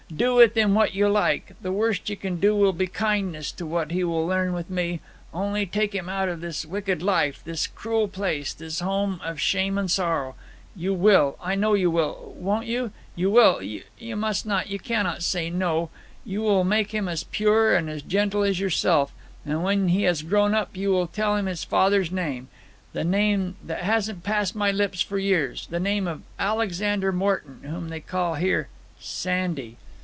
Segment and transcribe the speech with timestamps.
[0.13, 1.53] Do with him what you like.
[1.61, 4.99] The worst you can do will be kindness to what he will learn with me.
[5.33, 9.77] Only take him out of this wicked life, this cruel place, this home of shame
[9.77, 10.35] and sorrow.
[10.75, 12.91] You will; I know you will won't you?
[13.15, 15.89] You will you must not, you cannot say no!
[16.25, 19.13] You will make him as pure, as gentle as yourself;
[19.45, 22.49] and when he has grown up, you will tell him his father's name
[22.91, 27.87] the name that hasn't passed my lips for years the name of Alexander Morton, whom
[27.87, 28.67] they call here
[28.99, 29.77] Sandy!